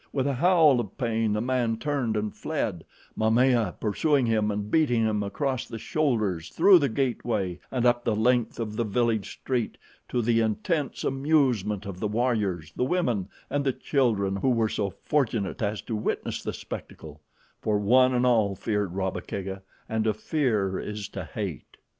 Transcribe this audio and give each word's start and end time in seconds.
With 0.11 0.25
a 0.25 0.33
howl 0.33 0.79
of 0.79 0.97
pain, 0.97 1.33
the 1.33 1.41
man 1.41 1.77
turned 1.77 2.17
and 2.17 2.35
fled, 2.35 2.85
Momaya 3.15 3.75
pursuing 3.79 4.25
him 4.25 4.49
and 4.49 4.71
beating 4.71 5.03
him 5.03 5.21
across 5.21 5.67
the 5.67 5.77
shoulders, 5.77 6.49
through 6.49 6.79
the 6.79 6.89
gateway 6.89 7.59
and 7.69 7.85
up 7.85 8.03
the 8.03 8.15
length 8.15 8.59
of 8.59 8.75
the 8.77 8.83
village 8.83 9.33
street, 9.33 9.77
to 10.09 10.23
the 10.23 10.41
intense 10.41 11.03
amusement 11.03 11.85
of 11.85 11.99
the 11.99 12.07
warriors, 12.07 12.73
the 12.75 12.83
women, 12.83 13.29
and 13.47 13.63
the 13.63 13.73
children 13.73 14.37
who 14.37 14.49
were 14.49 14.69
so 14.69 14.89
fortunate 14.89 15.61
as 15.61 15.83
to 15.83 15.95
witness 15.95 16.41
the 16.41 16.51
spectacle, 16.51 17.21
for 17.61 17.77
one 17.77 18.11
and 18.15 18.25
all 18.25 18.55
feared 18.55 18.95
Rabba 18.95 19.21
Kega, 19.21 19.61
and 19.87 20.05
to 20.05 20.15
fear 20.15 20.79
is 20.79 21.09
to 21.09 21.25
hate. 21.25 21.77